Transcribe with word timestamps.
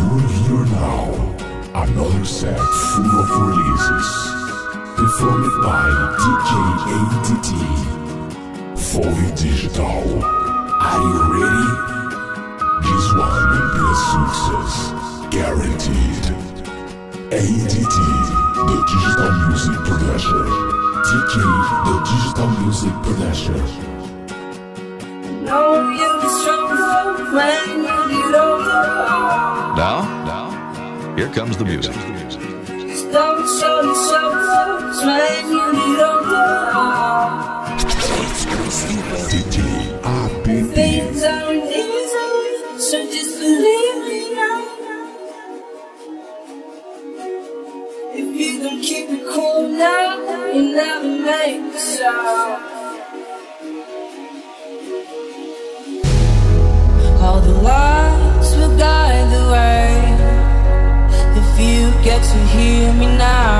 you're 0.00 0.28
here 0.40 0.66
now 0.72 1.12
another 1.74 2.24
set 2.24 2.58
full 2.58 3.12
of 3.20 3.28
releases 3.48 4.08
performed 4.96 5.52
by 5.62 5.86
DJ 6.22 6.52
ADT 6.96 7.50
Fully 8.88 9.30
Digital. 9.36 10.24
Are 10.88 11.00
you 11.04 11.20
ready? 11.36 11.68
This 12.86 13.06
one 13.12 13.44
will 13.50 13.68
be 13.76 13.82
a 13.84 13.96
success, 14.10 14.74
guaranteed. 15.34 16.24
ADT, 17.30 17.96
the 18.68 18.76
digital 18.90 19.32
music 19.46 19.78
producer. 19.88 20.44
DJ, 21.08 21.34
the 21.86 21.94
digital 22.10 22.48
music 22.60 22.94
producer. 23.04 23.60
No, 25.44 25.60
you're 25.90 26.28
strong 26.40 27.16
when 27.34 27.68
you 27.84 27.98
get 28.08 28.34
older. 28.40 29.29
Here 31.20 31.28
comes 31.34 31.58
the 31.58 31.66
music. 31.66 31.94
to 62.30 62.38
hear 62.46 62.92
me 62.92 63.06
now. 63.06 63.59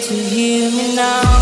to 0.00 0.14
hear 0.14 0.70
me 0.70 0.94
now. 0.94 1.37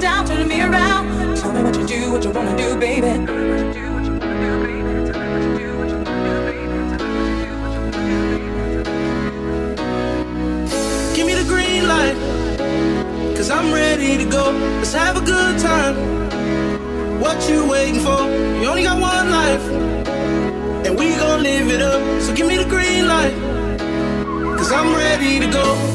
down, 0.00 0.24
turning 0.26 0.48
me 0.48 0.62
around. 0.62 1.36
Tell 1.36 1.52
me 1.52 1.62
what 1.62 1.76
you 1.76 1.86
do, 1.86 2.12
what 2.12 2.24
you 2.24 2.30
wanna 2.30 2.56
do, 2.56 2.78
baby. 2.78 3.12
Give 11.14 11.26
me 11.26 11.34
the 11.34 11.44
green 11.46 11.86
light, 11.86 12.16
cause 13.36 13.50
I'm 13.50 13.72
ready 13.72 14.16
to 14.16 14.24
go. 14.24 14.52
Let's 14.78 14.94
have 14.94 15.16
a 15.16 15.24
good 15.24 15.58
time. 15.58 15.94
What 17.20 17.48
you 17.50 17.68
waiting 17.68 18.00
for? 18.00 18.20
You 18.60 18.68
only 18.68 18.84
got 18.84 18.98
one 18.98 19.30
life, 19.30 19.64
and 20.86 20.98
we 20.98 21.14
gon' 21.16 21.42
live 21.42 21.68
it 21.68 21.82
up. 21.82 22.00
So 22.22 22.34
give 22.34 22.46
me 22.46 22.56
the 22.56 22.68
green 22.68 23.06
light, 23.06 23.34
cause 24.58 24.72
I'm 24.72 24.94
ready 24.94 25.40
to 25.40 25.50
go. 25.52 25.89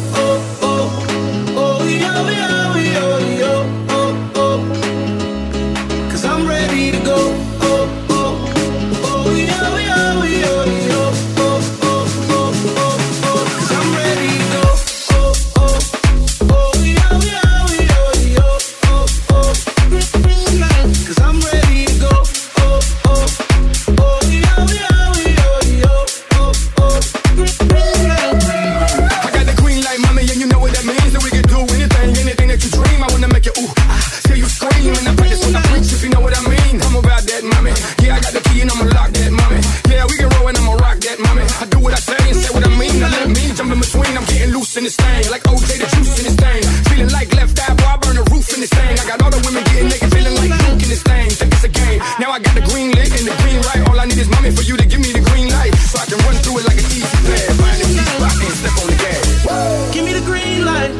green. 52.00 52.20
Now 52.20 52.32
I 52.32 52.40
got 52.40 52.56
the 52.56 52.62
green 52.62 52.92
lit 52.92 53.12
and 53.12 53.28
the 53.28 53.36
green 53.44 53.62
right. 53.62 53.82
All 53.90 54.00
I 54.00 54.06
need 54.06 54.18
is 54.18 54.30
mommy 54.30 54.52
for 54.52 54.64
you 54.64 54.78
to 54.78 54.86
give 54.86 55.00
me 55.00 55.12
the 55.12 55.22
green 55.32 55.50
light. 55.50 55.74
So 55.76 56.00
I 56.00 56.06
can 56.06 56.20
run 56.26 56.36
through 56.36 56.60
it 56.60 56.66
like 56.66 56.78
an 56.78 56.86
easy 56.86 57.18
pass. 57.28 57.56
Find 57.60 57.82
a 57.82 57.88
weak 57.88 58.08
spot 58.16 58.36
and 58.36 58.56
step 58.60 58.76
on 58.82 58.88
the 58.88 58.98
gas. 59.00 59.94
Give 59.94 60.06
me 60.06 60.14
the 60.14 60.26
green 60.26 60.66
light. 60.66 60.92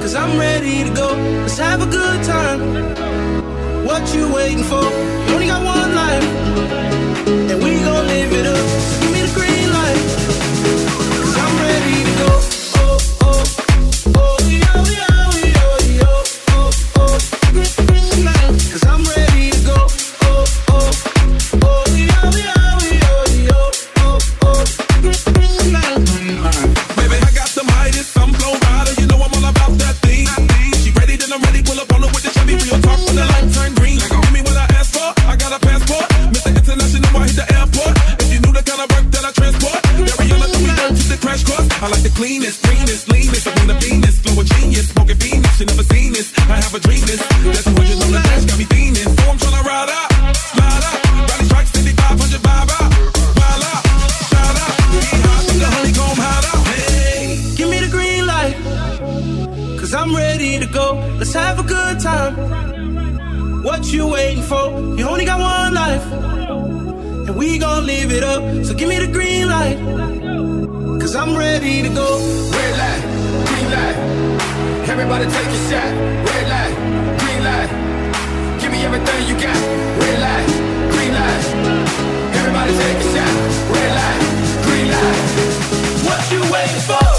Cause 0.00 0.14
I'm 0.14 0.38
ready 0.38 0.84
to 0.84 0.90
go. 0.94 1.14
Let's 1.42 1.58
have 1.58 1.82
a 1.82 1.90
good 1.90 2.22
time. 2.24 2.60
What 3.84 4.14
you 4.14 4.32
waiting 4.32 4.64
for? 4.64 5.31
cause 71.12 71.28
I'm 71.28 71.36
ready 71.36 71.82
to 71.82 71.88
go. 71.88 72.18
Red 72.56 72.78
light, 72.78 73.02
green 73.48 73.68
light. 73.70 73.96
Everybody 74.88 75.24
take 75.26 75.46
a 75.46 75.60
shot. 75.68 75.92
Red 76.28 76.48
light, 76.48 76.74
green 77.20 77.42
light. 77.44 77.70
Give 78.60 78.70
me 78.72 78.82
everything 78.84 79.28
you 79.28 79.34
got. 79.34 79.60
Red 80.00 80.18
light, 80.26 80.46
green 80.92 81.12
light. 81.12 81.44
Everybody 82.38 82.72
take 82.72 82.98
a 82.98 83.08
shot. 83.14 83.34
Red 83.74 83.92
light, 84.00 84.20
green 84.64 84.88
light. 84.88 85.20
What 86.06 86.20
you 86.32 86.40
waiting 86.50 86.80
for? 86.80 87.11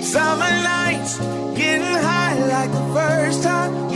Summer 0.03 0.51
nights, 0.75 1.19
getting 1.57 1.97
high 2.09 2.39
like 2.47 2.71
the 2.71 2.87
first 2.93 3.43
time. 3.43 3.92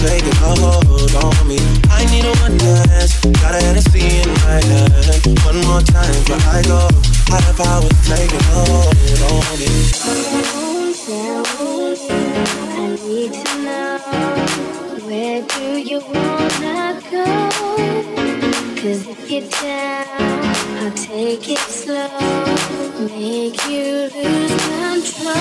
taking 0.00 0.32
a 0.32 0.52
hold 0.60 1.14
on 1.14 1.48
me. 1.48 1.58
I 1.90 2.04
need 2.10 2.24
a 2.24 2.32
one 2.40 2.56
dance, 2.56 3.20
got 3.40 3.54
a 3.54 3.60
Hennessy 3.60 4.00
in 4.00 4.28
my 4.44 4.58
hand. 4.64 4.92
One 5.44 5.60
more 5.68 5.82
time 5.82 6.16
before 6.24 6.40
I 6.48 6.62
go, 6.62 6.88
higher 7.28 7.54
power 7.60 7.90
taking 8.08 8.40
a 8.40 8.64
hold 8.64 9.22
on 9.28 9.58
me. 9.60 9.68
I 12.72 12.96
need 13.04 13.32
to 13.32 13.52
know 13.64 13.98
where 15.06 15.42
do 15.42 15.66
you 15.90 16.00
wanna 16.00 17.00
go? 17.10 17.24
Cause 18.80 19.02
if 19.06 19.30
you're 19.30 19.48
down 19.60 20.09
I'll 20.82 20.90
take 20.92 21.46
it 21.46 21.58
slow. 21.58 22.08
Make 23.06 23.62
you 23.66 24.08
lose 24.14 24.54
control. 25.12 25.40